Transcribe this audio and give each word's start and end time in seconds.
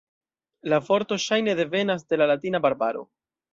La 0.73 0.79
vorto 0.87 1.17
ŝajne 1.27 1.55
devenas 1.61 2.09
de 2.13 2.21
la 2.23 2.31
latina 2.35 2.65
"barbaro". 2.67 3.07